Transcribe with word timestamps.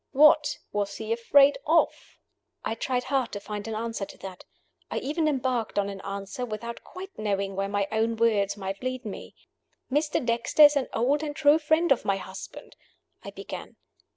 What 0.13 0.57
was 0.71 0.95
he 0.95 1.13
afraid 1.13 1.59
of?" 1.67 2.17
I 2.65 2.73
tried 2.73 3.03
hard 3.03 3.31
to 3.33 3.39
find 3.39 3.67
an 3.67 3.75
answer 3.75 4.03
to 4.03 4.17
that. 4.17 4.45
I 4.89 4.97
even 4.97 5.27
embarked 5.27 5.77
on 5.77 5.89
an 5.89 6.01
answer 6.01 6.43
without 6.43 6.83
quite 6.83 7.15
knowing 7.19 7.55
where 7.55 7.69
my 7.69 7.87
own 7.91 8.15
words 8.15 8.57
might 8.57 8.81
lead 8.81 9.05
me. 9.05 9.35
Mr. 9.91 10.25
Dexter 10.25 10.63
is 10.63 10.75
an 10.75 10.87
old 10.91 11.21
and 11.21 11.35
true 11.35 11.59
friend 11.59 11.91
of 11.91 12.03
my 12.03 12.17
husband, 12.17 12.75
I 13.23 13.29
began. 13.29 13.75